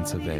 [0.00, 0.30] As one.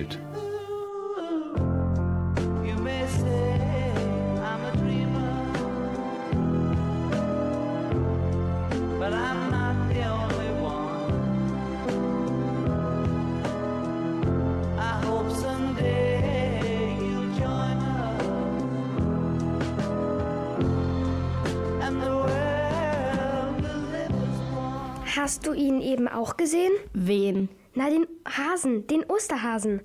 [25.16, 26.72] Hast du ihn eben auch gesehen?
[26.94, 27.50] Wen?
[27.75, 28.06] Na, den
[28.50, 29.81] Hasen, den Osterhasen.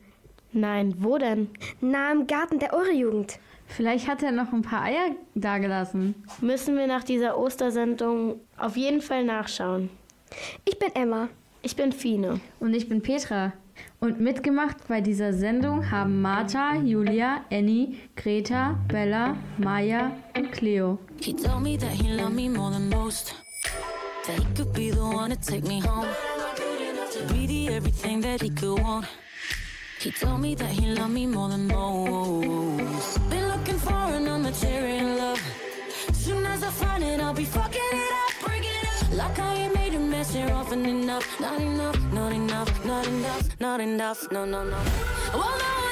[0.52, 1.50] Nein, wo denn?
[1.82, 3.40] Na, im Garten der Eure-Jugend.
[3.68, 6.16] Vielleicht hat er noch ein paar Eier dagelassen.
[6.42, 9.90] Müssen wir nach dieser Ostersendung auf jeden Fall nachschauen.
[10.64, 11.30] Ich bin Emma.
[11.62, 12.40] Ich bin Fine.
[12.60, 13.54] Und ich bin Petra.
[14.00, 21.00] Und mitgemacht bei dieser Sendung haben Martha, Julia, Annie, Greta, Bella, Maya und Cleo.
[21.22, 23.36] He told me that he loved me more than most.
[24.28, 26.08] That he could be the one to take me home.
[27.76, 29.06] Everything that he could want.
[30.00, 33.30] He told me that he loved me more than most.
[33.30, 35.42] Been looking for an material love.
[36.14, 39.14] Soon as I find it, I'll be fucking it up, breaking it up.
[39.18, 41.28] Like I ain't made a mess here often enough.
[41.42, 44.32] Not enough, not enough, not enough, not enough.
[44.32, 44.78] No, no, no.
[45.34, 45.85] Well, no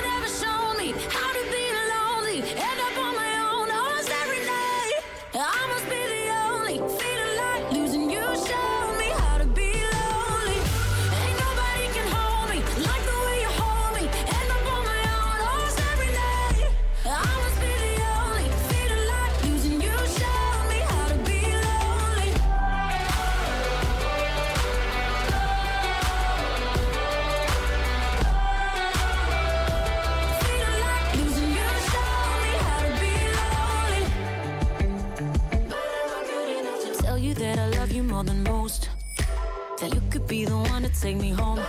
[41.03, 41.59] take me home.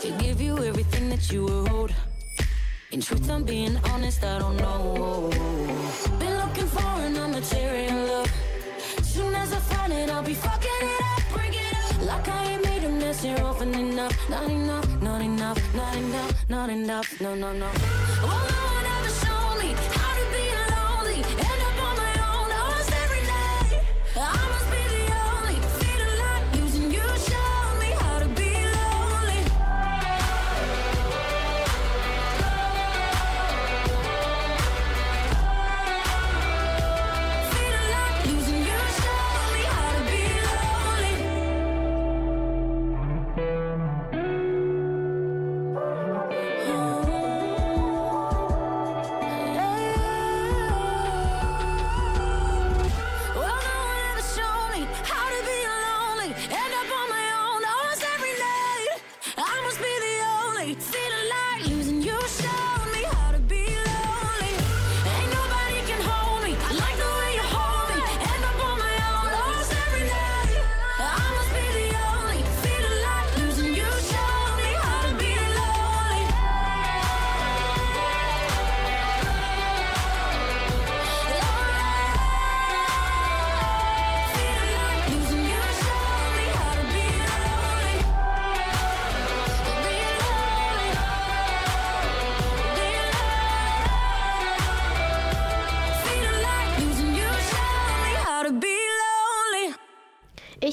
[0.00, 1.92] To give you everything that you were owed.
[2.92, 5.28] In truth, I'm being honest, I don't know.
[6.20, 8.32] Been looking for an material love.
[9.02, 12.06] Soon as I find it, I'll be fucking it up, bring it up.
[12.10, 14.16] Like I ain't made a mess here often enough.
[14.30, 17.20] Not enough, not enough, not enough, not enough.
[17.20, 17.68] No, no, no.
[18.22, 18.77] Well,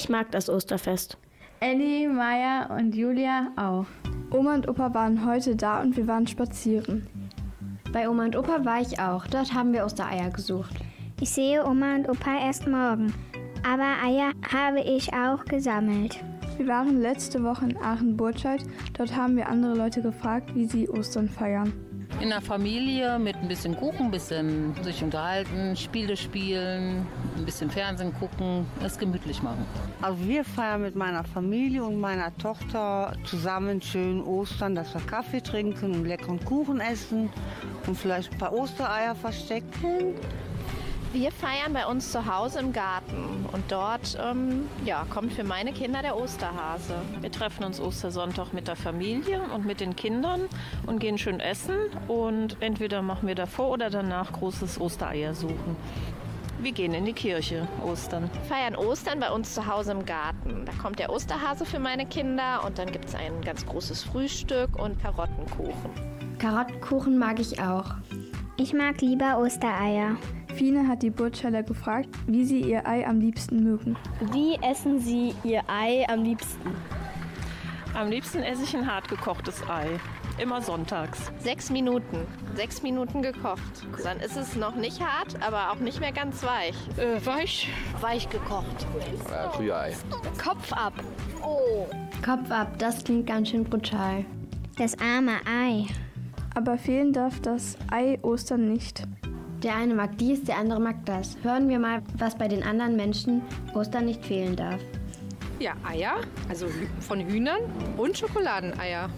[0.06, 1.18] Ich mag das Osterfest.
[1.58, 3.86] Annie, Maya und Julia auch.
[4.30, 7.08] Oma und Opa waren heute da und wir waren spazieren.
[7.92, 9.26] Bei Oma und Opa war ich auch.
[9.26, 10.76] Dort haben wir Ostereier gesucht.
[11.20, 13.12] Ich sehe Oma und Opa erst morgen.
[13.68, 16.22] Aber Eier habe ich auch gesammelt.
[16.56, 18.62] Wir waren letzte Woche in Aachen-Burtscheid.
[18.96, 21.72] Dort haben wir andere Leute gefragt, wie sie Ostern feiern.
[22.18, 27.70] In der Familie mit ein bisschen Kuchen, ein bisschen sich unterhalten, Spiele spielen, ein bisschen
[27.70, 29.66] Fernsehen gucken, es gemütlich machen.
[30.00, 35.42] Also wir feiern mit meiner Familie und meiner Tochter zusammen schön Ostern, dass wir Kaffee
[35.42, 37.28] trinken und leckeren Kuchen essen
[37.86, 40.14] und vielleicht ein paar Ostereier verstecken.
[41.16, 45.72] Wir feiern bei uns zu Hause im Garten und dort ähm, ja, kommt für meine
[45.72, 46.94] Kinder der Osterhase.
[47.22, 50.42] Wir treffen uns Ostersonntag mit der Familie und mit den Kindern
[50.86, 51.74] und gehen schön essen
[52.06, 55.76] und entweder machen wir davor oder danach großes Ostereier suchen.
[56.60, 58.30] Wir gehen in die Kirche Ostern.
[58.46, 60.66] Feiern Ostern bei uns zu Hause im Garten.
[60.66, 64.78] Da kommt der Osterhase für meine Kinder und dann gibt es ein ganz großes Frühstück
[64.78, 66.36] und Karottenkuchen.
[66.38, 67.94] Karottenkuchen mag ich auch.
[68.58, 70.16] Ich mag lieber Ostereier.
[70.56, 73.94] Fine hat die Burtscheider gefragt, wie sie ihr Ei am liebsten mögen.
[74.32, 76.70] Wie essen Sie Ihr Ei am liebsten?
[77.94, 80.00] Am liebsten esse ich ein hart gekochtes Ei.
[80.38, 81.30] Immer sonntags.
[81.40, 82.26] Sechs Minuten.
[82.54, 83.86] Sechs Minuten gekocht.
[84.02, 86.74] Dann ist es noch nicht hart, aber auch nicht mehr ganz weich.
[86.96, 87.68] Äh, weich?
[88.00, 88.86] Weich gekocht.
[89.30, 89.92] Äh, Rührei.
[90.42, 90.94] Kopf ab.
[92.24, 94.24] Kopf ab, das klingt ganz schön brutal.
[94.78, 95.86] Das arme Ei.
[96.54, 99.06] Aber fehlen darf das Ei Ostern nicht.
[99.66, 101.36] Der eine mag dies, der andere mag das.
[101.42, 103.42] Hören wir mal, was bei den anderen Menschen
[103.74, 104.80] Ostern nicht fehlen darf.
[105.58, 106.68] Ja, Eier, also
[107.00, 107.58] von Hühnern
[107.96, 109.10] und Schokoladeneier.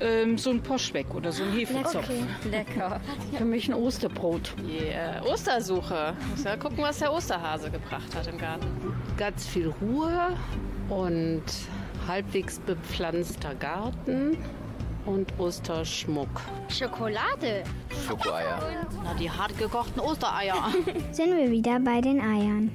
[0.00, 2.08] Ähm, so ein Poschweck oder so ein Hefezopf.
[2.50, 2.98] Lecker.
[3.36, 4.54] Für mich ein Osterbrot.
[4.66, 6.14] Äh, Ostersuche.
[6.30, 8.68] Muss ja gucken, was der Osterhase gebracht hat im Garten.
[9.18, 10.34] Ganz viel Ruhe
[10.88, 11.42] und
[12.08, 14.38] halbwegs bepflanzter Garten
[15.06, 16.28] und Osterschmuck.
[16.68, 17.64] Schokolade.
[18.06, 18.58] Schokoeier.
[19.04, 20.56] Na, die hart gekochten Ostereier.
[21.12, 22.70] Sind wir wieder bei den Eiern.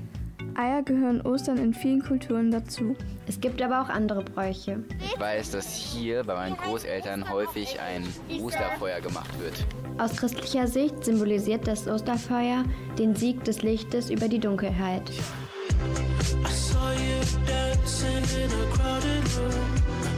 [0.58, 2.96] Eier gehören Ostern in vielen Kulturen dazu.
[3.28, 4.84] Es gibt aber auch andere Bräuche.
[5.04, 8.08] Ich weiß, dass hier bei meinen Großeltern häufig ein
[8.42, 9.66] Osterfeuer gemacht wird.
[9.98, 12.64] Aus christlicher Sicht symbolisiert das Osterfeuer
[12.98, 15.10] den Sieg des Lichtes über die Dunkelheit.
[15.10, 20.15] I saw you dancing in a crowded room.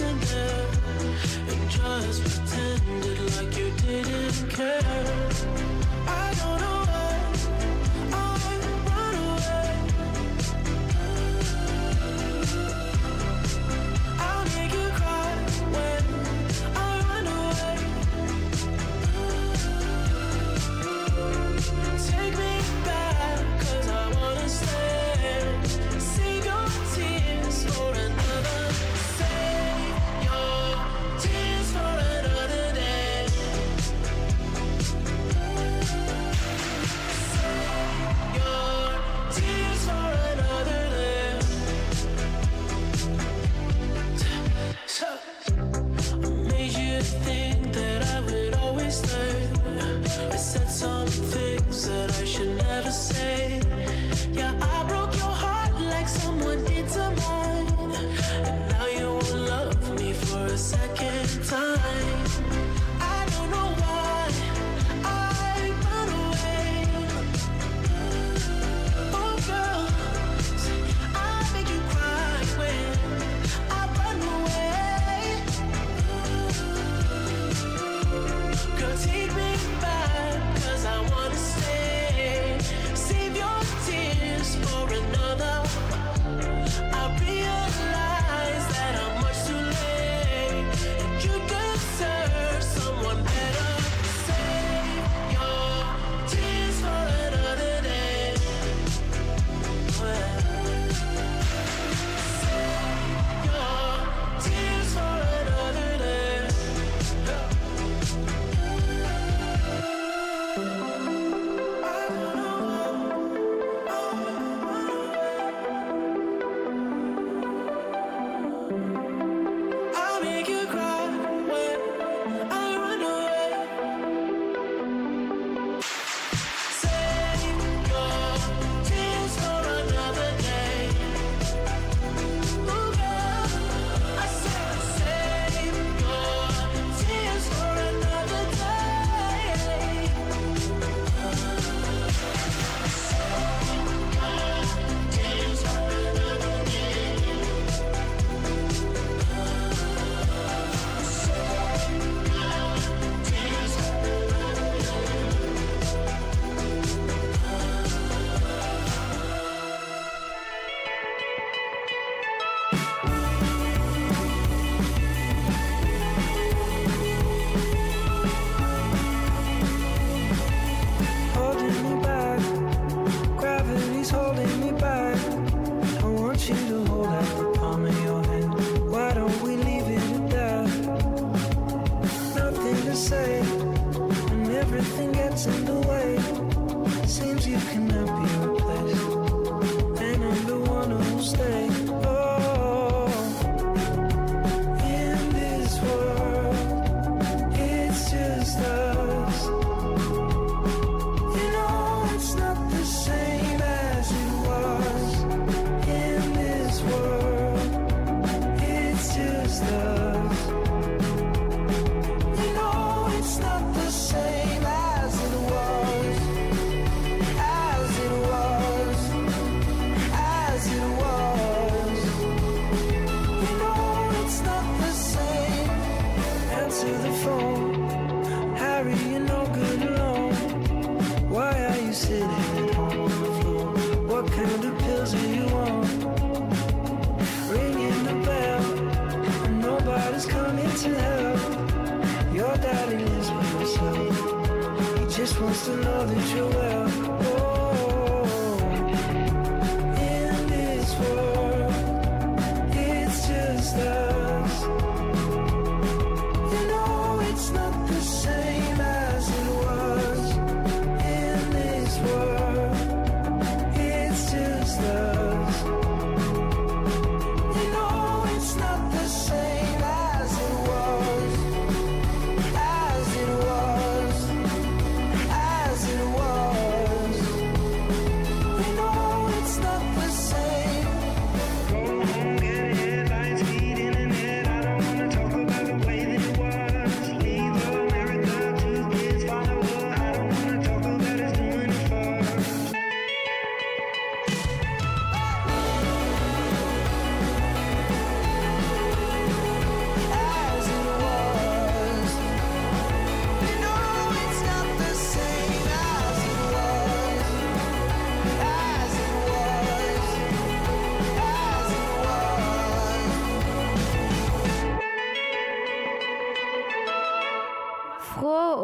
[0.00, 0.66] There.
[1.48, 4.80] And just pretended like you didn't care.
[6.06, 6.83] I don't know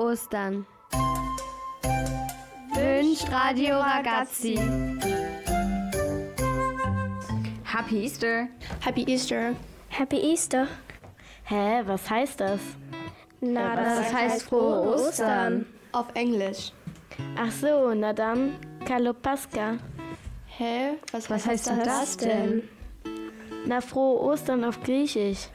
[0.00, 0.66] Ostern.
[2.74, 4.58] Wünscht Radio Ragazzi.
[7.64, 8.48] Happy Easter.
[8.80, 9.54] Happy Easter.
[9.90, 10.66] Happy Easter.
[11.44, 12.60] Hä, was heißt das?
[13.42, 15.66] Na, das, das heißt frohe Ostern.
[15.92, 16.72] Auf Englisch.
[17.36, 19.76] Ach so, na dann, Kalopaska.
[20.46, 22.68] Hä, was, Was heißt heißt das das denn?
[23.66, 25.48] Na, frohe Ostern auf Griechisch.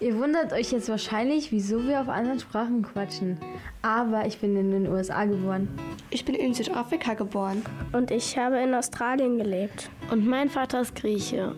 [0.00, 3.38] Ihr wundert euch jetzt wahrscheinlich, wieso wir auf anderen Sprachen quatschen.
[3.82, 5.68] Aber ich bin in den USA geboren.
[6.10, 7.62] Ich bin in Südafrika geboren.
[7.92, 9.90] Und ich habe in Australien gelebt.
[10.10, 11.54] Und mein Vater ist Grieche.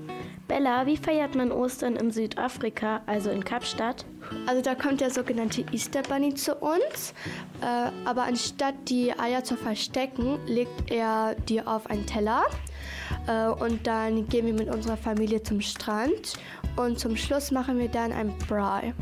[0.47, 4.05] Bella, wie feiert man Ostern in Südafrika, also in Kapstadt?
[4.47, 7.15] Also da kommt der sogenannte Easter Bunny zu uns,
[7.63, 12.43] äh, aber anstatt die Eier zu verstecken, legt er die auf einen Teller
[13.27, 16.35] äh, und dann gehen wir mit unserer Familie zum Strand
[16.77, 18.95] und zum Schluss machen wir dann ein Braai.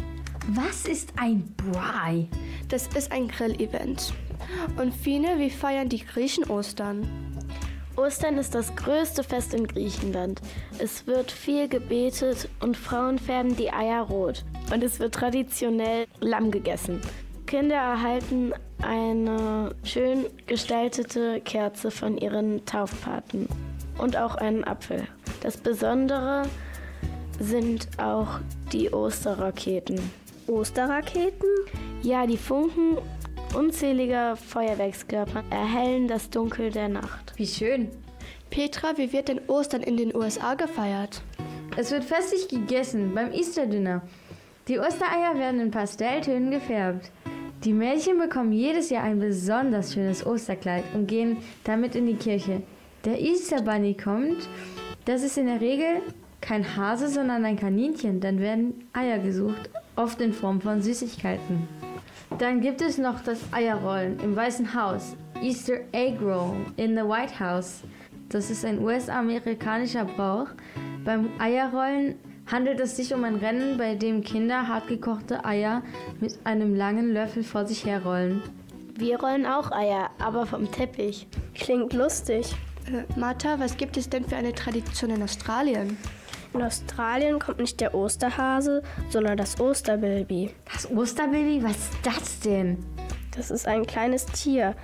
[0.49, 2.29] Was ist ein Braai?
[2.69, 4.12] Das ist ein Grill-Event.
[4.76, 7.07] Und Fine, wie feiern die Griechen Ostern?
[7.97, 10.41] Ostern ist das größte Fest in Griechenland.
[10.79, 14.45] Es wird viel gebetet und Frauen färben die Eier rot.
[14.73, 17.00] Und es wird traditionell Lamm gegessen.
[17.47, 23.47] Kinder erhalten eine schön gestaltete Kerze von ihren Taufpaten
[23.99, 25.07] und auch einen Apfel.
[25.43, 26.45] Das Besondere
[27.42, 28.38] sind auch
[28.72, 29.99] die Osterraketen.
[30.46, 31.49] Osterraketen?
[32.02, 32.99] Ja, die Funken
[33.54, 37.32] unzähliger Feuerwerkskörper erhellen das Dunkel der Nacht.
[37.37, 37.88] Wie schön.
[38.50, 41.22] Petra, wie wird denn Ostern in den USA gefeiert?
[41.76, 44.02] Es wird festlich gegessen beim Easter Dinner.
[44.68, 47.11] Die Ostereier werden in Pastelltönen gefärbt.
[47.64, 52.62] Die Mädchen bekommen jedes Jahr ein besonders schönes Osterkleid und gehen damit in die Kirche.
[53.04, 54.49] Der Easter Bunny kommt.
[55.04, 56.02] Das ist in der Regel
[56.42, 58.20] kein Hase, sondern ein Kaninchen.
[58.20, 61.66] Dann werden Eier gesucht, oft in Form von Süßigkeiten.
[62.38, 65.16] Dann gibt es noch das Eierrollen im Weißen Haus.
[65.40, 67.82] Easter Egg Roll in the White House.
[68.28, 70.49] Das ist ein US-amerikanischer Brauch.
[71.04, 72.16] Beim Eierrollen
[72.50, 75.82] handelt es sich um ein Rennen, bei dem Kinder hartgekochte Eier
[76.20, 78.42] mit einem langen Löffel vor sich herrollen.
[78.96, 81.26] Wir rollen auch Eier, aber vom Teppich.
[81.54, 82.54] Klingt lustig.
[82.87, 85.96] Äh, Martha, was gibt es denn für eine Tradition in Australien?
[86.55, 90.51] In Australien kommt nicht der Osterhase, sondern das Osterbaby.
[90.73, 91.62] Das Osterbaby?
[91.62, 92.85] Was ist das denn?
[93.35, 94.75] Das ist ein kleines Tier,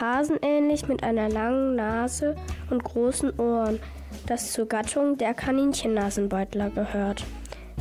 [0.00, 2.36] hasenähnlich mit einer langen Nase
[2.70, 3.80] und großen Ohren,
[4.26, 7.24] das zur Gattung der Kaninchennasenbeutler gehört.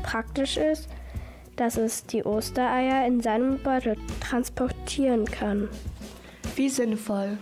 [0.03, 0.89] Praktisch ist,
[1.55, 5.69] dass es die Ostereier in seinem Beutel transportieren kann.
[6.55, 7.37] Wie sinnvoll.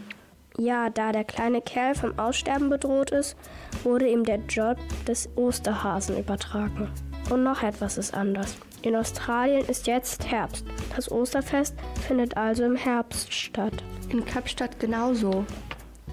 [0.60, 3.38] Ja, da der kleine Kerl vom Aussterben bedroht ist,
[3.84, 6.89] wurde ihm der Job des Osterhasen übertragen.
[7.30, 8.58] Und noch etwas ist anders.
[8.82, 10.65] In Australien ist jetzt Herbst.
[10.96, 11.76] Das Osterfest
[12.08, 13.74] findet also im Herbst statt.
[14.10, 15.46] In Kapstadt genauso.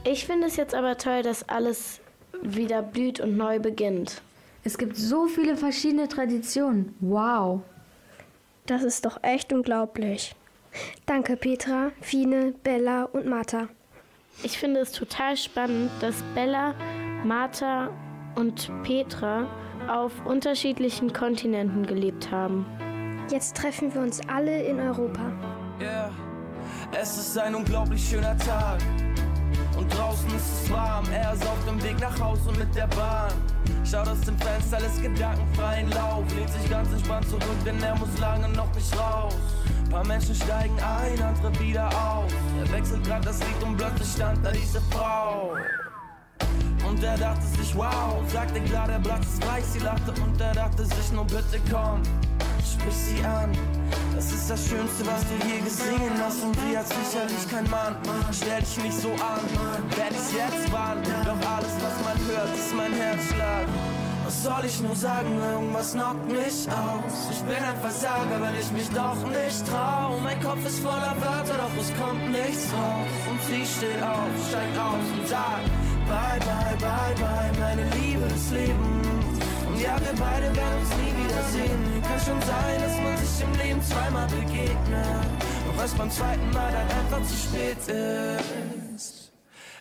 [0.05, 2.01] Ich finde es jetzt aber toll, dass alles
[2.43, 4.21] wieder blüht und neu beginnt.
[4.63, 6.95] Es gibt so viele verschiedene Traditionen.
[7.01, 7.63] Wow.
[8.67, 10.35] Das ist doch echt unglaublich.
[11.07, 13.69] Danke Petra, Fine, Bella und Martha.
[14.43, 16.75] Ich finde es total spannend, dass Bella,
[17.25, 17.91] Martha
[18.35, 19.47] und Petra
[19.89, 22.67] auf unterschiedlichen Kontinenten gelebt haben.
[23.31, 25.33] Jetzt treffen wir uns alle in Europa.
[25.81, 26.11] Yeah.
[26.93, 28.81] Es ist ein unglaublich schöner Tag.
[29.77, 31.05] Und draußen ist es warm.
[31.13, 33.33] Er ist auf dem Weg nach Haus und mit der Bahn.
[33.85, 36.25] Schaut aus dem Fenster, lässt gedankenfreien Lauf.
[36.37, 39.35] Lehnt sich ganz entspannt zurück, denn er muss lange noch nicht raus.
[39.95, 42.27] Paar Menschen steigen ein, andere wieder auf.
[42.59, 45.55] Er wechselt grad das Lied und plötzlich stand da diese Frau.
[46.85, 49.63] Und er dachte sich, wow, sagte klar, der Platz ist frei.
[49.63, 52.03] Sie lachte und er dachte sich, nur bitte komm,
[52.59, 53.53] sprich sie an.
[54.17, 56.43] Das ist das Schönste, was du je gesehen hast.
[56.43, 57.95] Und sie hat sicherlich kein Mann.
[58.33, 59.47] Stell dich nicht so an,
[59.97, 61.05] werd ich's jetzt warnen.
[61.25, 63.69] Doch alles, was man hört, ist mein Herzschlag.
[64.35, 67.31] Was soll ich nur sagen, irgendwas knockt mich aus.
[67.31, 70.19] Ich bin ein Versager, weil ich mich doch nicht trau.
[70.25, 73.15] Mein Kopf ist voller Wörter, doch es kommt nichts raus.
[73.31, 75.71] Und sie steht auf, steigt aus und sagt,
[76.11, 79.39] bye, bye, bye, bye, meine Liebe des Lebens.
[79.69, 82.03] Und ja, wir beide werden uns nie wiedersehen.
[82.03, 85.31] Kann schon sein, dass man sich im Leben zweimal begegnet.
[85.67, 88.84] Doch was beim zweiten Mal dann einfach zu spät ist.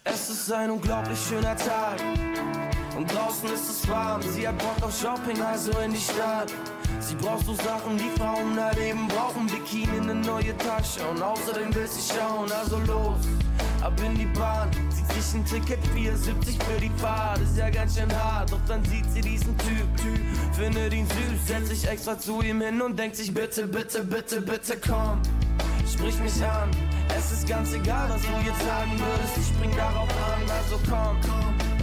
[0.05, 1.97] Es ist ein unglaublich schöner Tag.
[2.97, 4.21] Und draußen ist es warm.
[4.21, 6.51] Sie hat Bock auf Shopping, also in die Stadt.
[6.99, 9.47] Sie braucht so Sachen, die Frauen halt eben brauchen.
[9.47, 12.51] Bikini, eine neue Tasche und außerdem will sie schauen.
[12.51, 13.25] Also los,
[13.81, 14.69] ab in die Bahn.
[14.89, 17.39] Zieht sich ein Ticket 4,70 für die Fahrt.
[17.39, 19.97] Ist ja ganz schön hart, doch dann sieht sie diesen Typ.
[19.97, 20.21] Typ
[20.53, 24.41] findet ihn süß, setzt sich extra zu ihm hin und denkt sich bitte, bitte, bitte,
[24.41, 25.21] bitte komm.
[25.89, 26.69] Sprich mich an,
[27.09, 29.37] es ist ganz egal, was du jetzt sagen würdest.
[29.37, 31.17] Ich spring darauf an, also komm,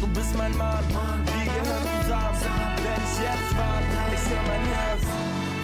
[0.00, 0.84] du bist mein Mann.
[1.26, 2.40] Wir gehören zusammen,
[2.84, 5.04] wenn ich jetzt warte, ich hör mein Herz.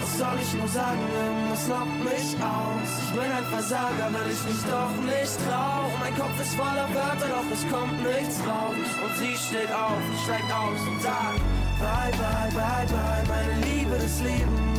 [0.00, 2.90] Was soll ich nur sagen, irgendwas knockt mich aus.
[3.04, 5.90] Ich bin ein Versager, weil ich mich doch nicht trau.
[6.00, 8.88] Mein Kopf ist voller Wörter, doch es kommt nichts raus.
[9.02, 11.40] Und sie steht auf, steigt aus und sagt,
[11.80, 14.75] bye, bye, bye, bye, meine Liebe des Lebens.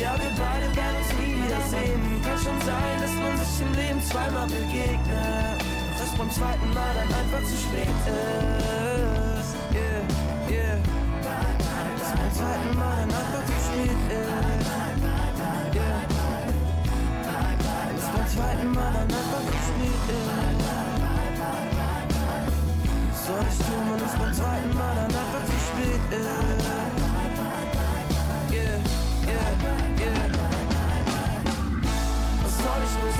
[0.00, 2.02] Ja, wir beide werden uns nie wiedersehen.
[2.24, 5.62] Kann schon sein, dass man sich im Leben zweimal begegnet.
[5.96, 9.54] Doch es beim zweiten Mal dann einfach zu spät ist.
[9.70, 10.02] Yeah,
[10.50, 10.78] yeah.
[11.22, 14.66] Dass beim zweiten Mal dann einfach zu spät ist.
[15.74, 16.02] Yeah.
[17.94, 20.34] Dass beim zweiten Mal dann einfach zu spät ist.
[23.26, 26.83] Soll ich tun, wenn es beim zweiten Mal dann einfach zu spät ist?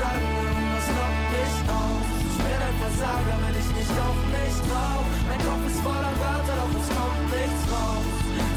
[0.04, 2.06] Sagen, irgendwas knockt mich aus.
[2.28, 4.98] Ich bin ein Versager, wenn ich mich doch nicht trau.
[5.28, 8.06] Mein Kopf ist voller Wörter, doch es kommt nichts raus.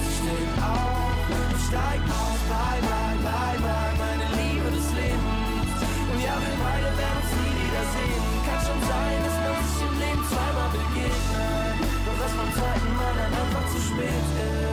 [0.04, 2.40] Sie steht auf und steigt aus.
[2.52, 5.80] Bye, bye, bye, bye, meine Liebe des Lebens.
[6.12, 8.24] Und ja, wir beide werden uns nie wiedersehen.
[8.48, 11.78] Kann schon sein, dass man sich im Leben zweimal begegnet.
[12.06, 14.68] Doch dass beim zweiten Mal dann einfach zu spät ist.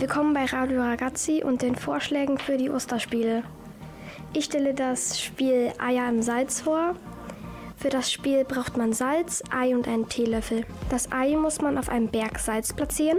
[0.00, 3.42] Willkommen bei Radio Ragazzi und den Vorschlägen für die Osterspiele.
[4.36, 6.96] Ich stelle das Spiel Eier im Salz vor.
[7.76, 10.64] Für das Spiel braucht man Salz, Ei und einen Teelöffel.
[10.90, 13.18] Das Ei muss man auf einem Berg Salz platzieren.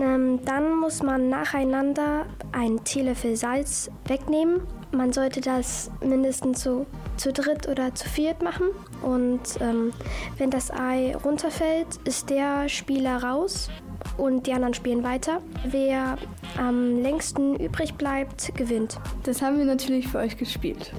[0.00, 4.62] Ähm, dann muss man nacheinander einen Teelöffel Salz wegnehmen.
[4.90, 8.66] Man sollte das mindestens so zu dritt oder zu viert machen.
[9.02, 9.92] Und ähm,
[10.38, 13.70] wenn das Ei runterfällt, ist der Spieler raus
[14.18, 15.40] und die anderen spielen weiter.
[15.64, 16.18] Wer
[16.58, 18.98] am längsten übrig bleibt, gewinnt.
[19.22, 20.92] Das haben wir natürlich für euch gespielt.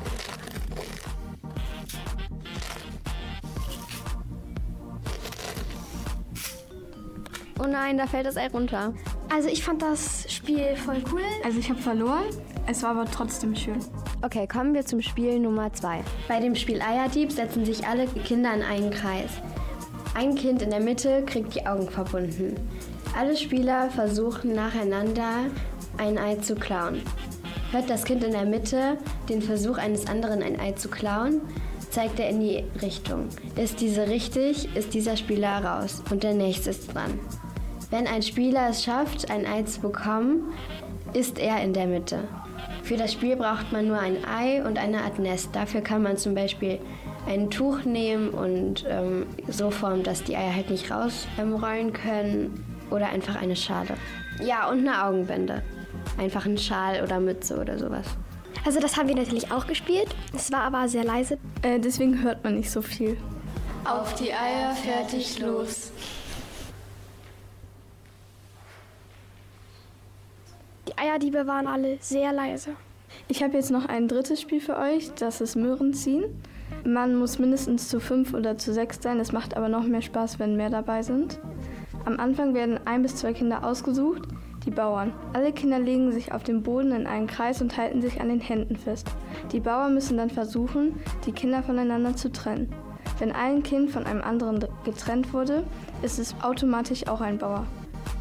[7.61, 8.93] Oh nein, da fällt das Ei runter.
[9.31, 11.21] Also ich fand das Spiel voll cool.
[11.43, 12.23] Also ich habe verloren,
[12.67, 13.79] es war aber trotzdem schön.
[14.21, 16.03] Okay, kommen wir zum Spiel Nummer 2.
[16.27, 19.29] Bei dem Spiel Eierdieb setzen sich alle Kinder in einen Kreis.
[20.15, 22.55] Ein Kind in der Mitte kriegt die Augen verbunden.
[23.17, 25.45] Alle Spieler versuchen nacheinander
[25.97, 27.01] ein Ei zu klauen.
[27.71, 31.41] Hört das Kind in der Mitte den Versuch eines anderen ein Ei zu klauen,
[31.89, 33.29] zeigt er in die Richtung.
[33.55, 37.19] Ist diese richtig, ist dieser Spieler raus und der nächste ist dran.
[37.89, 40.53] Wenn ein Spieler es schafft, ein Ei zu bekommen,
[41.13, 42.27] ist er in der Mitte.
[42.83, 45.49] Für das Spiel braucht man nur ein Ei und eine Art Nest.
[45.53, 46.79] Dafür kann man zum Beispiel
[47.27, 52.68] ein Tuch nehmen und ähm, so formen, dass die Eier halt nicht rausrollen können.
[52.89, 53.95] Oder einfach eine Schale.
[54.41, 55.61] Ja, und eine Augenbinde.
[56.17, 58.05] Einfach ein Schal oder Mütze oder sowas.
[58.65, 60.15] Also das haben wir natürlich auch gespielt.
[60.33, 61.37] Es war aber sehr leise.
[61.61, 63.17] Äh, deswegen hört man nicht so viel.
[63.85, 65.91] Auf die Eier, fertig, los.
[70.87, 72.71] Die Eierdiebe waren alle sehr leise.
[73.27, 76.25] Ich habe jetzt noch ein drittes Spiel für euch, das ist Möhrenziehen.
[76.83, 80.39] Man muss mindestens zu fünf oder zu sechs sein, es macht aber noch mehr Spaß,
[80.39, 81.39] wenn mehr dabei sind.
[82.05, 84.23] Am Anfang werden ein bis zwei Kinder ausgesucht,
[84.65, 85.13] die Bauern.
[85.33, 88.41] Alle Kinder legen sich auf dem Boden in einen Kreis und halten sich an den
[88.41, 89.07] Händen fest.
[89.51, 92.73] Die Bauern müssen dann versuchen, die Kinder voneinander zu trennen.
[93.19, 95.63] Wenn ein Kind von einem anderen getrennt wurde,
[96.01, 97.65] ist es automatisch auch ein Bauer.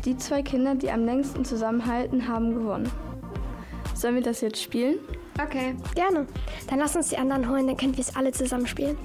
[0.05, 2.91] Die zwei Kinder, die am längsten zusammenhalten, haben gewonnen.
[3.95, 4.97] Sollen wir das jetzt spielen?
[5.43, 5.75] Okay.
[5.95, 6.27] Gerne.
[6.69, 8.97] Dann lass uns die anderen holen, dann können wir es alle zusammen spielen.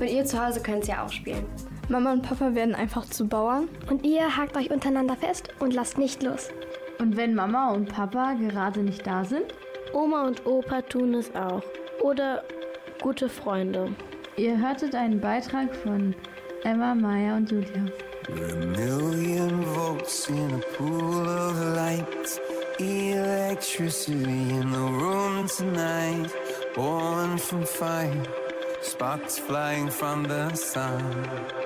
[0.00, 1.44] Und ihr zu Hause könnt es ja auch spielen.
[1.88, 3.68] Mama und Papa werden einfach zu Bauern.
[3.88, 6.48] Und ihr hakt euch untereinander fest und lasst nicht los.
[6.98, 9.54] Und wenn Mama und Papa gerade nicht da sind?
[9.92, 11.62] Oma und Opa tun es auch.
[12.02, 12.42] Oder
[13.00, 13.92] gute Freunde.
[14.36, 16.14] Ihr hörtet einen Beitrag von
[16.64, 17.86] Emma, Maya und Julia.
[18.28, 22.40] We're a million volts in a pool of light.
[22.80, 26.30] Electricity in the room tonight.
[26.74, 28.22] Born from fire.
[28.82, 31.65] Sparks flying from the sun.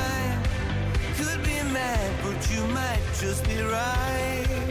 [2.61, 4.70] You might just be right.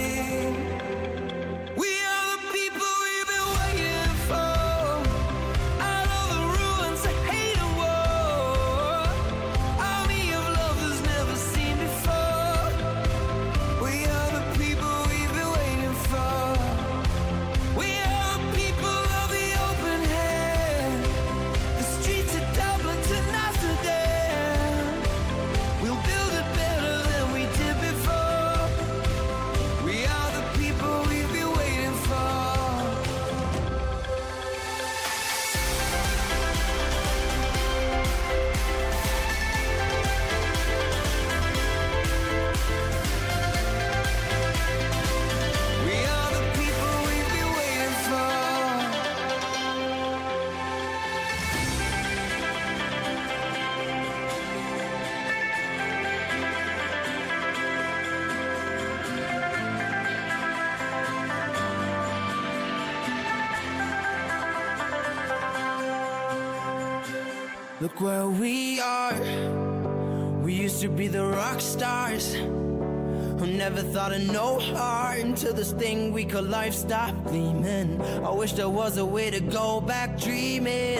[68.01, 69.13] Where we are.
[70.41, 72.33] We used to be the rock stars.
[72.33, 78.01] Who never thought of no heart until this thing we call life stopped gleaming.
[78.01, 80.99] I wish there was a way to go back dreaming.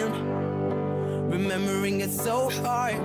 [1.28, 3.00] Remembering it so hard.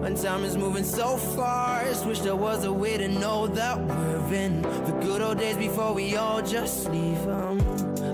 [0.00, 4.34] When time is moving so fast, wish there was a way to know that we're
[4.34, 7.26] in the good old days before we all just leave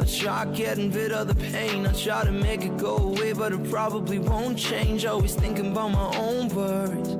[0.06, 3.70] try getting rid of the pain, I try to make it go away, but it
[3.70, 5.04] probably won't change.
[5.04, 7.16] Always thinking about my own worries.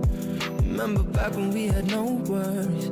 [0.63, 2.91] Remember back when we had no worries.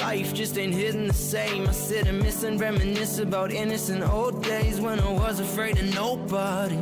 [0.00, 1.68] Life just ain't hitting the same.
[1.68, 5.94] I sit and miss and reminisce about innocent old days when I was afraid of
[5.94, 6.78] nobody.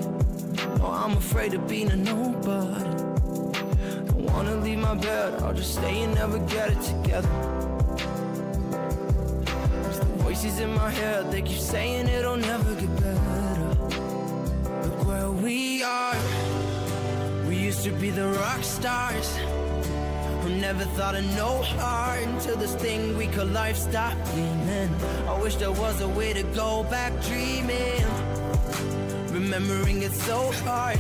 [0.81, 2.85] Oh, I'm afraid of being a nobody.
[4.07, 7.58] Don't wanna leave my bed, I'll just stay and never get it together.
[10.41, 13.75] It's voices in my head, they keep saying it'll never get better.
[14.85, 16.17] Look where we are.
[17.49, 19.37] We used to be the rock stars.
[20.43, 24.91] Who never thought of no heart until this thing we call life stopped gleaming.
[25.27, 28.05] I wish there was a way to go back dreaming.
[29.33, 30.99] Remembering it so hard.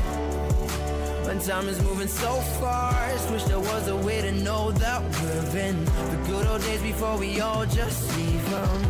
[1.26, 5.60] When time is moving so fast, wish there was a way to know that we're
[5.60, 8.87] in the good old days before we all just leave 'em.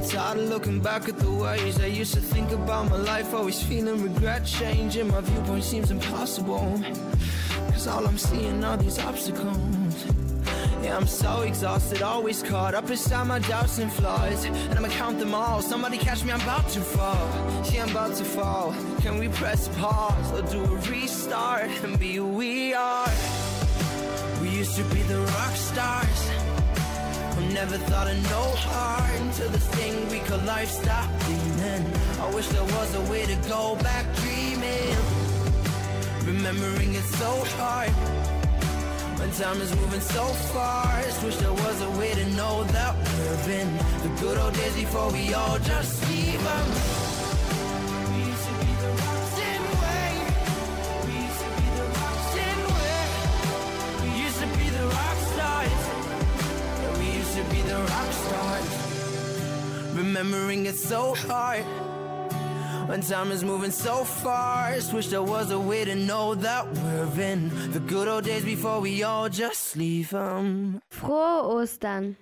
[0.00, 3.34] I'm tired of looking back at the ways I used to think about my life,
[3.34, 4.46] always feeling regret.
[4.46, 6.82] Changing my viewpoint seems impossible.
[7.70, 10.06] Cause all I'm seeing are these obstacles.
[10.82, 14.46] Yeah, I'm so exhausted, always caught up inside my doubts and flaws.
[14.46, 15.60] And I'ma count them all.
[15.60, 17.28] Somebody catch me, I'm about to fall.
[17.70, 18.74] Yeah, I'm about to fall.
[19.02, 23.12] Can we press pause or do a restart and be who we are?
[24.40, 26.39] We used to be the rock stars.
[27.52, 31.84] Never thought of no heart until this thing we call life stopped dreaming.
[32.20, 34.96] I wish there was a way to go back dreaming.
[36.24, 37.90] Remembering it's so hard.
[39.18, 43.52] When time is moving so fast, wish there was a way to know that we're
[43.60, 43.68] in
[44.04, 46.99] the good old days before we all just leave 'em.
[57.90, 58.70] Rock stars.
[59.94, 61.64] Remembering it's so hard.
[62.88, 67.20] When time is moving so fast, wish there was a way to know that we're
[67.32, 67.40] in
[67.72, 70.80] the good old days before we all just leave 'em.
[70.90, 72.16] Frohe Ostern!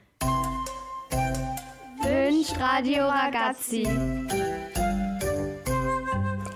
[2.04, 3.85] Wünscht Radio Ragazzi.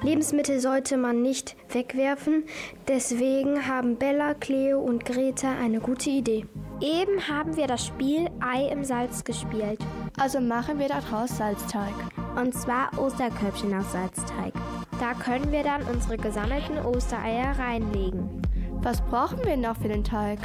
[0.02, 2.44] Lebensmittel sollte man nicht wegwerfen,
[2.88, 6.44] deswegen haben Bella, Cleo und Greta eine gute Idee.
[6.80, 9.78] Eben haben wir das Spiel Ei im Salz gespielt.
[10.18, 11.94] Also machen wir daraus Salzteig.
[12.36, 14.52] Und zwar Osterköpfchen aus Salzteig.
[14.98, 18.42] Da können wir dann unsere gesammelten Ostereier reinlegen.
[18.82, 20.40] Was brauchen wir noch für den Teig?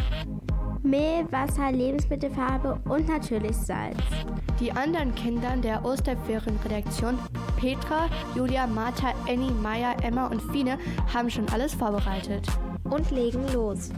[0.90, 3.98] Mehl, Wasser, Lebensmittelfarbe und natürlich Salz.
[4.60, 7.20] Die anderen Kinder der Osterferienredaktion,
[7.58, 10.78] Petra, Julia, Martha, Annie, Maya, Emma und Fine,
[11.14, 12.48] haben schon alles vorbereitet.
[12.86, 13.90] Und legen los.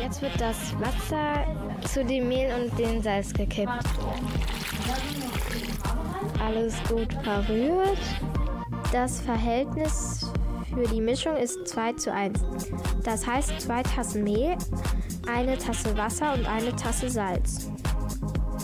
[0.00, 1.44] Jetzt wird das Wasser
[1.86, 3.84] zu dem Mehl und dem Salz gekippt.
[6.42, 7.98] Alles gut verrührt.
[8.92, 10.32] Das Verhältnis
[10.74, 12.40] für die Mischung ist 2 zu 1.
[13.04, 14.56] Das heißt zwei Tassen Mehl,
[15.26, 17.70] eine Tasse Wasser und eine Tasse Salz.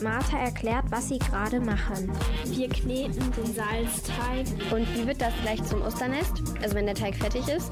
[0.03, 2.11] Martha erklärt, was sie gerade machen.
[2.45, 4.47] Wir kneten den Salzteig.
[4.73, 6.33] Und wie wird das gleich zum Osternest?
[6.63, 7.71] Also wenn der Teig fertig ist?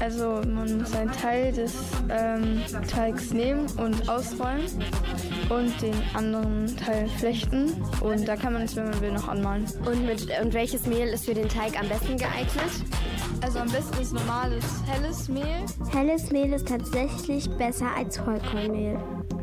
[0.00, 1.74] Also man muss einen Teil des
[2.10, 4.66] ähm, Teigs nehmen und ausrollen
[5.48, 7.72] und den anderen Teil flechten.
[8.00, 9.66] Und da kann man es, wenn man will, noch anmalen.
[9.86, 12.72] Und, mit, und welches Mehl ist für den Teig am besten geeignet?
[13.42, 15.66] Also am besten ist normales helles Mehl.
[15.92, 18.98] Helles Mehl ist tatsächlich besser als Vollkornmehl.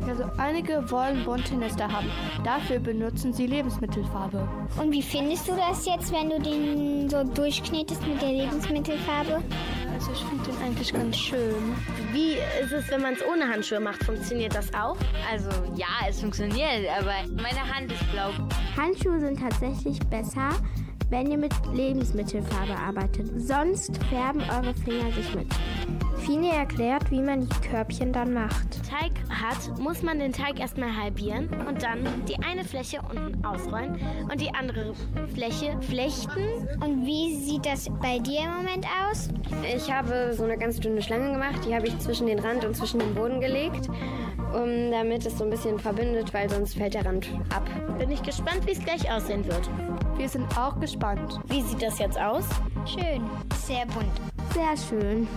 [0.08, 2.10] Also einige wollen bunte Nester haben.
[2.44, 4.48] Dafür benutzen sie Lebensmittelfarbe.
[4.80, 9.42] Und wie findest du das jetzt, wenn du den so durchknetest mit der Lebensmittelfarbe?
[9.92, 11.76] Also ich finde den eigentlich ganz schön.
[12.12, 14.02] Wie ist es, wenn man es ohne Handschuhe macht?
[14.04, 14.96] Funktioniert das auch?
[15.30, 18.30] Also ja, es funktioniert, aber meine Hand ist blau.
[18.76, 20.50] Handschuhe sind tatsächlich besser,
[21.10, 23.28] wenn ihr mit Lebensmittelfarbe arbeitet.
[23.36, 25.48] Sonst färben eure Finger sich mit.
[26.20, 28.80] Fine erklärt, wie man die Körbchen dann macht.
[28.88, 33.98] Teig hat, muss man den Teig erstmal halbieren und dann die eine Fläche unten ausrollen
[34.30, 34.92] und die andere
[35.34, 36.68] Fläche flechten.
[36.84, 39.28] Und wie sieht das bei dir im Moment aus?
[39.74, 42.76] Ich habe so eine ganz dünne Schlange gemacht, die habe ich zwischen den Rand und
[42.76, 43.88] zwischen den Boden gelegt,
[44.52, 47.68] um, damit es so ein bisschen verbindet, weil sonst fällt der Rand ab.
[47.98, 49.70] Bin ich gespannt, wie es gleich aussehen wird.
[50.16, 51.40] Wir sind auch gespannt.
[51.46, 52.44] Wie sieht das jetzt aus?
[52.84, 53.22] Schön,
[53.56, 54.20] sehr bunt.
[54.52, 55.28] Sehr schön.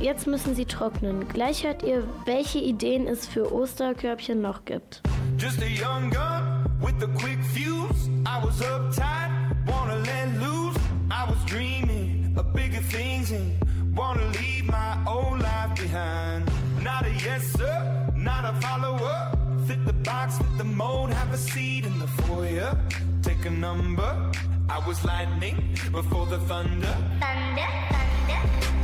[0.00, 1.28] Jetzt müssen sie trocknen.
[1.28, 5.02] Gleich hört ihr, welche Ideen es für Osterkörbchen noch gibt.
[5.38, 8.08] Just a young gun with a quick fuse.
[8.26, 9.30] I was uptight,
[9.66, 10.76] wanna let loose.
[11.10, 13.52] I was dreaming of bigger things and
[13.96, 16.44] wanna leave my old life behind.
[16.82, 19.30] Not a yes sir, not a follower.
[19.66, 22.76] Fit the box, fit the mold, have a seat in the foyer.
[23.22, 24.30] Take a number.
[24.68, 26.94] I was lightning before the thunder.
[27.20, 28.83] Thunder, thunder,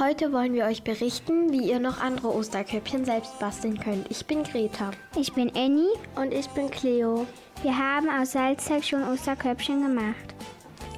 [0.00, 4.10] Heute wollen wir euch berichten, wie ihr noch andere Osterköpfchen selbst basteln könnt.
[4.10, 4.92] Ich bin Greta.
[5.14, 5.92] Ich bin Annie.
[6.16, 7.26] Und ich bin Cleo.
[7.60, 10.34] Wir haben aus Salzteig schon Osterköpfchen gemacht.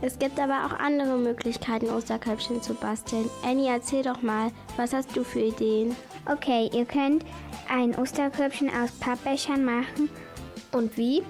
[0.02, 3.28] Es gibt aber auch andere Möglichkeiten, Osterköpfchen zu basteln.
[3.42, 5.96] Annie, erzähl doch mal, was hast du für Ideen?
[6.26, 7.24] Okay, ihr könnt
[7.68, 10.10] ein Osterköpfchen aus Pappbechern machen.
[10.70, 11.24] Und wie?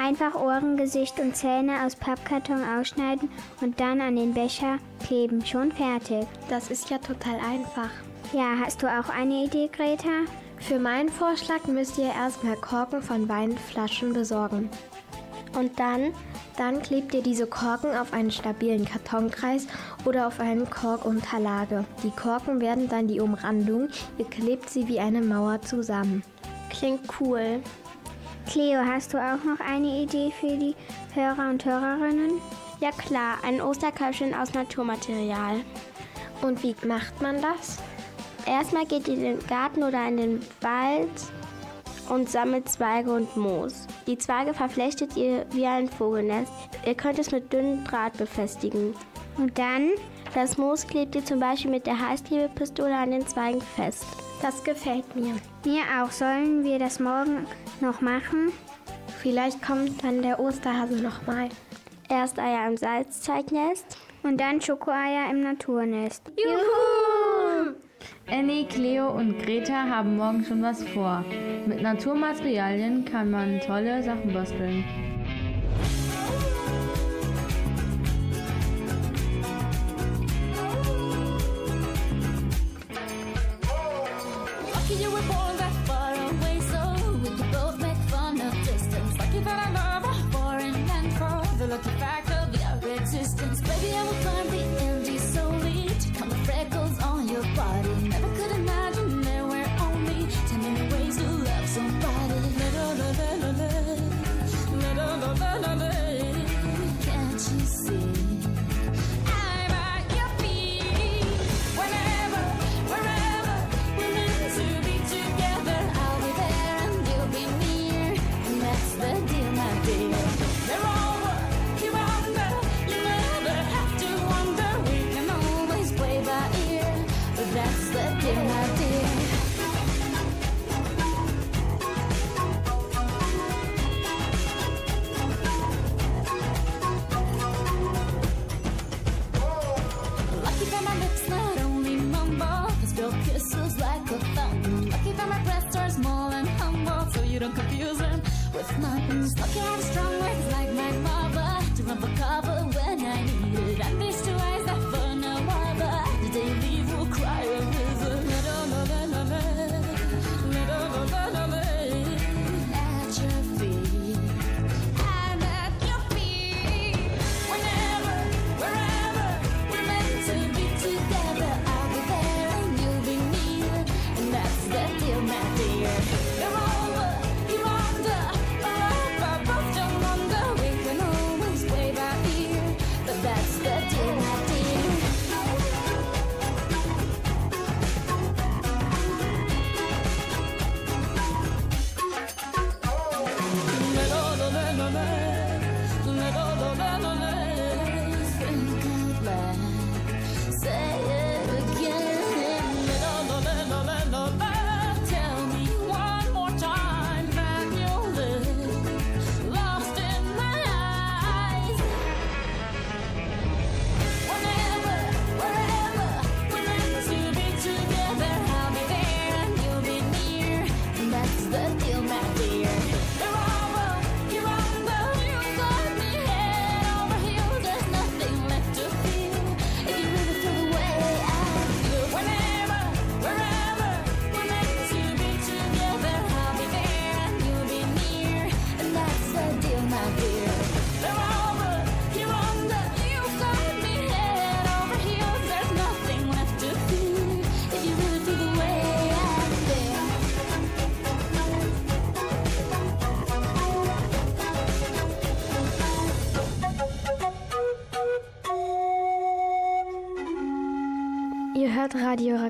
[0.00, 3.30] Einfach Ohren, Gesicht und Zähne aus Pappkarton ausschneiden
[3.60, 5.44] und dann an den Becher kleben.
[5.46, 6.26] Schon fertig.
[6.48, 7.90] Das ist ja total einfach.
[8.32, 10.24] Ja, hast du auch eine Idee, Greta?
[10.58, 14.68] Für meinen Vorschlag müsst ihr erstmal Korken von Weinflaschen besorgen.
[15.56, 16.12] Und dann?
[16.56, 19.66] Dann klebt ihr diese Korken auf einen stabilen Kartonkreis
[20.04, 21.84] oder auf eine Korkunterlage.
[22.02, 23.88] Die Korken werden dann die Umrandung.
[24.18, 26.22] Ihr klebt sie wie eine Mauer zusammen.
[26.70, 27.60] Klingt cool.
[28.46, 30.76] Cleo, hast du auch noch eine Idee für die
[31.14, 32.40] Hörer und Hörerinnen?
[32.80, 35.60] Ja klar, ein Osterköpfchen aus Naturmaterial.
[36.42, 37.78] Und wie macht man das?
[38.46, 41.08] Erstmal geht ihr in den Garten oder in den Wald
[42.10, 43.86] und sammelt Zweige und Moos.
[44.06, 46.52] Die Zweige verflechtet ihr wie ein Vogelnest.
[46.84, 48.94] Ihr könnt es mit dünnem Draht befestigen.
[49.38, 49.90] Und dann?
[50.34, 54.04] Das Moos klebt ihr zum Beispiel mit der Heißklebepistole an den Zweigen fest.
[54.42, 55.34] Das gefällt mir.
[55.64, 56.10] Mir auch.
[56.10, 57.46] Sollen wir das morgen
[57.80, 58.52] noch machen?
[59.20, 61.48] Vielleicht kommt dann der Osterhase nochmal.
[62.10, 66.30] Erst Eier im Salzzeignest und dann Schokoeier im Naturnest.
[66.36, 67.74] Juhu!
[68.30, 71.24] Annie, Cleo und Greta haben morgen schon was vor.
[71.66, 74.84] Mit Naturmaterialien kann man tolle Sachen basteln.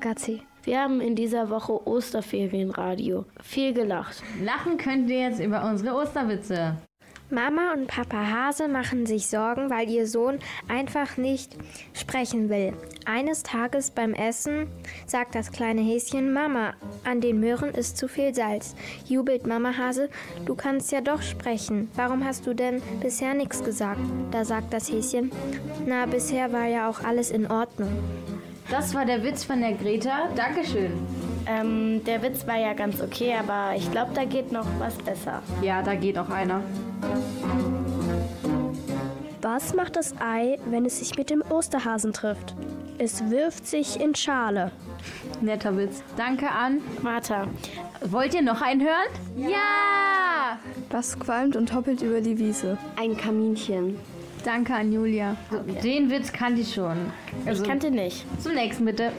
[0.05, 0.43] Ragazzi.
[0.65, 3.25] Wir haben in dieser Woche Osterferienradio.
[3.43, 4.23] Viel gelacht.
[4.43, 6.77] Lachen könnt ihr jetzt über unsere Osterwitze.
[7.31, 11.57] Mama und Papa Hase machen sich Sorgen, weil ihr Sohn einfach nicht
[11.95, 12.75] sprechen will.
[13.07, 14.67] Eines Tages beim Essen
[15.07, 16.75] sagt das kleine Häschen Mama,
[17.05, 18.77] an den Möhren ist zu viel Salz.
[19.07, 20.11] Jubelt Mama Hase,
[20.45, 21.89] du kannst ja doch sprechen.
[21.95, 24.01] Warum hast du denn bisher nichts gesagt?
[24.31, 25.33] Da sagt das Häschen,
[25.87, 27.93] na, bisher war ja auch alles in Ordnung.
[28.71, 30.29] Das war der Witz von der Greta.
[30.35, 30.93] Dankeschön.
[31.47, 35.43] Ähm, der Witz war ja ganz okay, aber ich glaube, da geht noch was besser.
[35.63, 36.63] Ja, da geht noch einer.
[39.43, 42.55] Was macht das Ei, wenn es sich mit dem Osterhasen trifft?
[42.97, 44.71] Es wirft sich in Schale.
[45.43, 46.03] Netter Witz.
[46.17, 47.47] Danke an Martha.
[48.07, 49.11] Wollt ihr noch einen hören?
[49.37, 50.59] Ja!
[50.91, 52.79] Was qualmt und hoppelt über die Wiese?
[52.97, 53.99] Ein Kaminchen.
[54.45, 55.37] Danke an Julia.
[55.83, 57.11] Den Witz kannte ich schon.
[57.47, 58.25] Also, ich kannte nicht.
[58.41, 59.11] Zum nächsten bitte.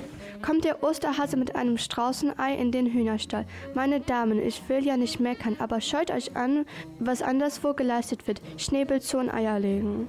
[0.41, 3.45] Kommt der Osterhase mit einem Straußenei in den Hühnerstall.
[3.73, 6.65] Meine Damen, ich will ja nicht meckern, aber schaut euch an,
[6.99, 8.41] was anderswo geleistet wird.
[8.57, 10.07] Schnäbelzonen Eier legen.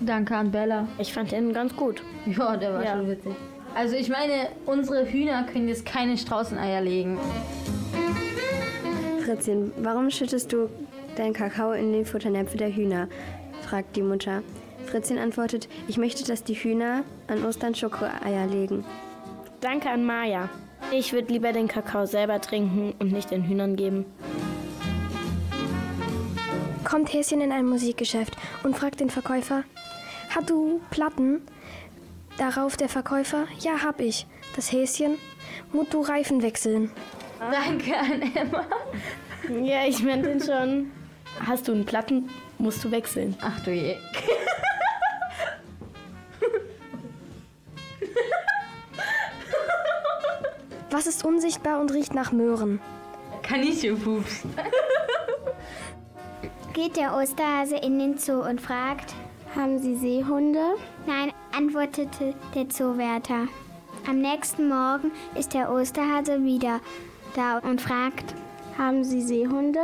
[0.00, 0.86] Danke an Bella.
[0.98, 2.02] Ich fand den ganz gut.
[2.26, 2.96] Ja, der war Ja.
[2.96, 3.32] schon witzig.
[3.74, 7.18] Also ich meine, unsere Hühner können jetzt keine Straußeneier legen.
[9.24, 10.68] Fritzchen, warum schüttest du
[11.16, 13.08] deinen Kakao in den Futternäpfe der Hühner?
[13.68, 14.42] Fragt die Mutter.
[14.86, 18.84] Fritzchen antwortet, ich möchte, dass die Hühner an Ostern Schokoeier legen.
[19.60, 20.48] Danke an Maja.
[20.90, 24.06] Ich würde lieber den Kakao selber trinken und nicht den Hühnern geben.
[26.84, 29.64] Kommt Häschen in ein Musikgeschäft und fragt den Verkäufer,
[30.34, 31.42] hat du Platten?
[32.38, 34.26] Darauf der Verkäufer, ja, hab ich.
[34.56, 35.16] Das Häschen,
[35.72, 36.90] mut du Reifen wechseln.
[37.38, 38.64] Danke an Emma.
[39.62, 40.90] Ja, ich meinte den schon.
[41.46, 43.36] Hast du einen Platten, musst du wechseln.
[43.40, 43.96] Ach du je.
[50.90, 52.80] Was ist unsichtbar und riecht nach Möhren?
[53.42, 54.42] Kaninchenpups.
[56.72, 59.14] Geht der Osterhase in den Zoo und fragt,
[59.54, 60.76] haben Sie Seehunde?
[61.06, 63.48] Nein, antwortete der Zoowärter.
[64.08, 66.80] Am nächsten Morgen ist der Osterhase wieder
[67.34, 68.34] da und fragt,
[68.76, 69.80] haben Sie Seehunde?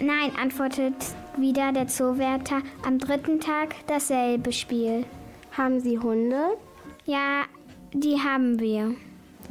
[0.00, 0.94] Nein, antwortet
[1.38, 2.62] wieder der Zoowärter.
[2.84, 5.04] Am dritten Tag dasselbe Spiel.
[5.52, 6.56] Haben Sie Hunde?
[7.04, 7.44] Ja,
[7.92, 8.94] die haben wir,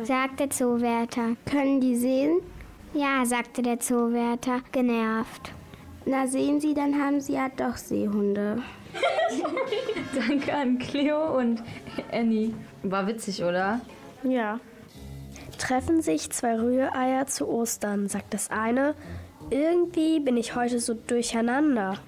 [0.04, 1.36] sagt der Zoowärter.
[1.50, 2.42] Können die sehen?
[2.94, 5.52] Ja, sagte der Zoowärter, genervt.
[6.06, 8.62] Na sehen Sie, dann haben Sie ja doch Seehunde.
[10.28, 11.64] Danke an Cleo und
[12.12, 12.54] Annie.
[12.84, 13.82] War witzig, oder?
[14.24, 14.60] Ja.
[15.58, 18.94] Treffen sich zwei Rühreier zu Ostern, sagt das eine.
[19.50, 21.96] Irgendwie bin ich heute so durcheinander.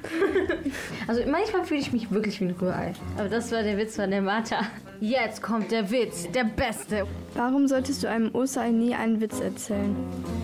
[1.08, 2.92] Also manchmal fühle ich mich wirklich wie ein Rührei.
[3.18, 4.60] Aber das war der Witz von der Martha.
[5.00, 7.08] Jetzt kommt der Witz, der beste.
[7.36, 9.96] Warum solltest du einem Osterei nie einen Witz erzählen?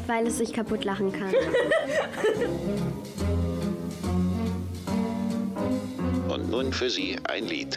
[0.08, 1.34] Weil es sich kaputt lachen kann.
[6.34, 7.76] Und nun für Sie ein Lied.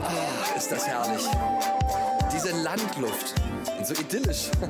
[0.00, 1.24] Ah, ist das herrlich.
[2.32, 3.34] Diese Landluft.
[3.82, 4.50] So idyllisch.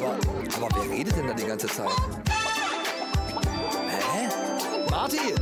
[0.00, 0.16] aber,
[0.56, 1.90] aber wer redet denn da die ganze Zeit?
[3.88, 4.28] Hä?
[4.90, 5.34] Marty!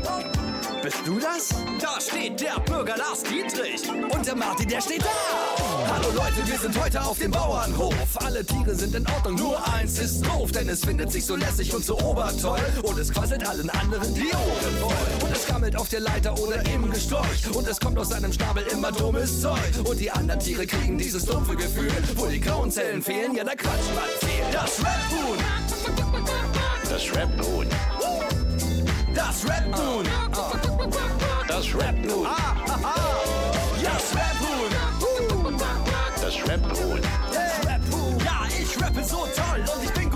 [0.82, 1.48] Bist du das?
[1.80, 3.82] Da steht der Bürger Lars Dietrich.
[3.88, 5.92] Und der Martin, der steht da.
[5.92, 7.94] Hallo Leute, wir sind heute auf dem Bauernhof.
[8.24, 10.52] Alle Tiere sind in Ordnung, nur eins ist doof.
[10.52, 12.60] Denn es findet sich so lässig und so obertoll.
[12.82, 15.26] Und es quasselt allen anderen die Ohren voll.
[15.26, 17.54] Und es gammelt auf der Leiter oder im Gesträuch.
[17.54, 19.58] Und es kommt aus seinem Schnabel immer dummes Zeug.
[19.84, 21.90] Und die anderen Tiere kriegen dieses dumpfe Gefühl.
[22.14, 24.44] Wo die grauen Zellen fehlen, ja da quatscht man viel.
[24.52, 25.38] Das Rap-Huhn.
[26.88, 27.66] Das Rap-Huhn.
[29.14, 30.67] Das Rap-Huhn.
[31.58, 32.24] Das Rap-Huhn.
[32.24, 32.96] Ah, ah, ah.
[33.82, 34.70] Ja, das Rap-Huhn.
[36.22, 37.00] Das Rap-Huhn.
[37.32, 38.18] Das Rap-Huhn.
[38.24, 40.07] Ja, ich rappe so toll und ich bin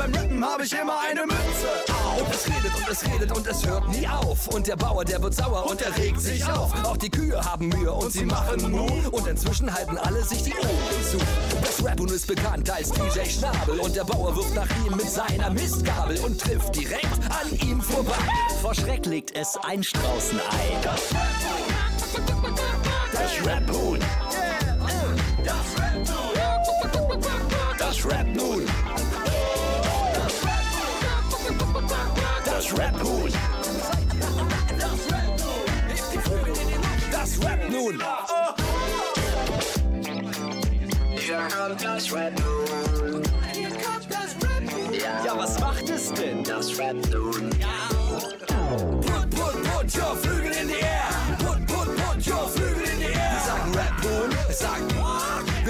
[0.00, 2.20] beim Rappen habe ich immer eine Mütze auf.
[2.20, 4.48] Und es redet und es redet und es hört nie auf.
[4.48, 6.72] Und der Bauer, der wird sauer und er regt sich auf.
[6.84, 8.88] Auch die Kühe haben Mühe und sie machen Mu.
[9.10, 11.18] Und inzwischen halten alle sich die Ohren zu.
[11.60, 13.80] Das Rap-Huhn ist bekannt als DJ Schnabel.
[13.80, 18.14] Und der Bauer wirft nach ihm mit seiner Mistgabel und trifft direkt an ihm vorbei.
[18.62, 20.42] Vor Schreck legt es ein Straußenei.
[20.82, 22.60] Das Rap-Huhn.
[23.12, 23.98] Das Rap-Huhn.
[25.44, 25.79] Das
[32.70, 33.32] Das Rap-Huhn.
[37.10, 37.98] Das Rap nun.
[41.16, 43.22] Hier kommt das Rap nun.
[45.24, 46.44] Ja, was macht es denn?
[46.44, 47.50] Das Rap nun.
[49.00, 51.08] Put, put, put your Flügel in die Air.
[51.38, 53.32] Put, put, put your Flügel in die Air.
[53.32, 54.89] Wir sagen Rap nun, sagen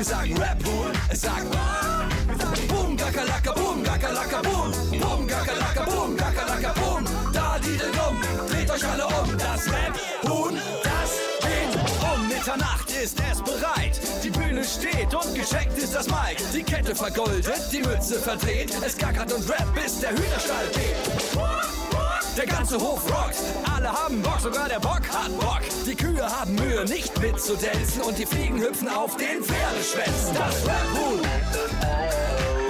[0.00, 1.44] Wir sagen Rap Hool, es sagt
[2.68, 4.72] Boom, Gakalaka, Boom, Gakalaka, Boom.
[4.98, 7.04] Boom, Gakalaka, Boom, Gakalaka, Boom.
[7.34, 9.36] Da, die denn um, dreht euch alle um.
[9.36, 11.10] Das Rap Huhn, das
[11.42, 14.00] geht um Mitternacht ist es bereit.
[14.24, 16.42] Die Bühne steht und gescheckt ist das Mic.
[16.54, 18.74] Die Kette vergoldet, die Mütze verdreht.
[18.82, 21.79] Es gackert und Rap, bis der Hühnerstall geht.
[22.36, 23.36] Der ganze Hof rockt,
[23.74, 25.60] alle haben Bock, sogar der Bock hat Bock.
[25.86, 30.34] Die Kühe haben Mühe, nicht mitzudelzen und die Fliegen hüpfen auf den Pferdeschwänzen.
[30.34, 31.20] Das Rap Moon.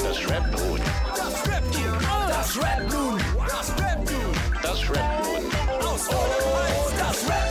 [0.03, 0.81] Das Rap Moon.
[1.15, 1.99] Das Rap Moon.
[2.29, 3.21] Das Rap Moon.
[3.47, 4.33] Das Rap Moon.
[4.63, 5.45] Das Rap Moon.
[5.81, 7.51] Aus eurem Hals, das Rap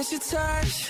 [0.00, 0.89] Miss your touch.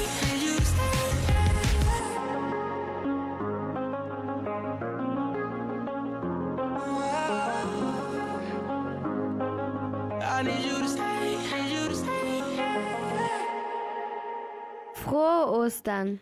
[15.21, 16.19] Frohe Ostern.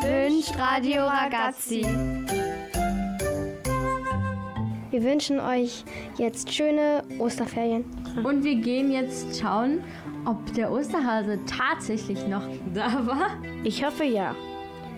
[0.00, 1.82] Wünscht Radio Ragazzi.
[4.90, 5.84] Wir wünschen euch
[6.18, 7.84] jetzt schöne Osterferien.
[8.22, 9.82] Und wir gehen jetzt schauen,
[10.24, 13.42] ob der Osterhase tatsächlich noch da war.
[13.64, 14.36] Ich hoffe ja.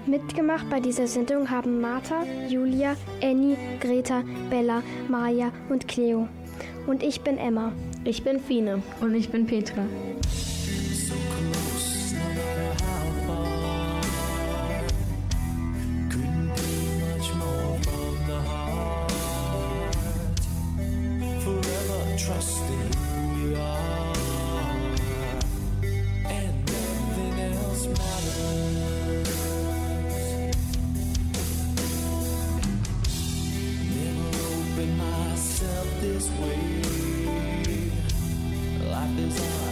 [0.05, 6.29] Mitgemacht bei dieser Sendung haben Martha, Julia, Annie, Greta, Bella, Maja und Cleo.
[6.87, 7.73] Und ich bin Emma.
[8.05, 8.83] Ich bin Fine.
[9.01, 9.87] Und ich bin Petra.
[34.87, 36.83] Myself this way.
[38.91, 39.66] Life is ours,